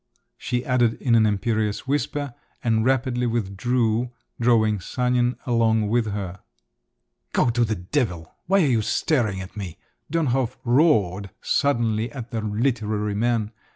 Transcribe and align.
she 0.35 0.65
added 0.65 0.95
in 0.99 1.13
an 1.13 1.27
imperious 1.27 1.85
whisper, 1.87 2.33
and 2.63 2.83
rapidly 2.83 3.27
withdrew 3.27 4.09
drawing 4.39 4.79
Sanin 4.79 5.37
along 5.45 5.89
with 5.89 6.07
her. 6.07 6.39
"Go 7.33 7.51
to 7.51 7.63
the 7.63 7.75
devil! 7.75 8.33
Why 8.47 8.63
are 8.63 8.65
you 8.65 8.81
staring 8.81 9.41
at 9.41 9.55
me?" 9.55 9.77
Dönhof 10.11 10.55
roared 10.63 11.29
suddenly 11.39 12.11
at 12.11 12.31
the 12.31 12.41
literary 12.41 13.13
man. 13.13 13.51